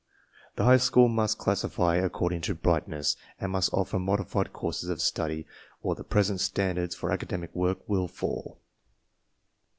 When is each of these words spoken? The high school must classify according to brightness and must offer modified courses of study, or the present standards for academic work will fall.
The 0.55 0.63
high 0.63 0.77
school 0.77 1.07
must 1.09 1.37
classify 1.37 1.97
according 1.97 2.41
to 2.49 2.55
brightness 2.55 3.15
and 3.39 3.51
must 3.51 3.71
offer 3.71 3.99
modified 3.99 4.51
courses 4.51 4.89
of 4.89 4.99
study, 4.99 5.45
or 5.83 5.93
the 5.93 6.03
present 6.03 6.39
standards 6.41 6.95
for 6.95 7.11
academic 7.11 7.53
work 7.53 7.87
will 7.87 8.07
fall. 8.07 8.57